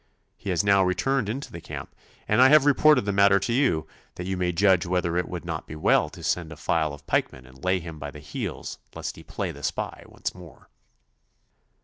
He 0.35 0.49
has 0.49 0.63
now 0.63 0.83
returned 0.83 1.29
into 1.29 1.51
the 1.51 1.61
camp, 1.61 1.95
and 2.27 2.41
I 2.41 2.49
have 2.49 2.65
reported 2.65 3.05
the 3.05 3.11
matter 3.11 3.37
to 3.41 3.53
you, 3.53 3.85
that 4.15 4.25
you 4.25 4.35
may 4.35 4.51
judge 4.51 4.83
whether 4.83 5.15
it 5.15 5.29
would 5.29 5.45
not 5.45 5.67
be 5.67 5.75
well 5.75 6.09
to 6.09 6.23
send 6.23 6.51
a 6.51 6.55
file 6.57 6.91
of 6.91 7.05
pikemen 7.05 7.45
and 7.45 7.63
lay 7.63 7.79
him 7.79 7.99
by 7.99 8.09
the 8.09 8.17
heels 8.19 8.79
lest 8.95 9.15
he 9.15 9.21
play 9.21 9.51
the 9.51 9.61
spy 9.61 10.03
once 10.07 10.33
more. 10.33 10.69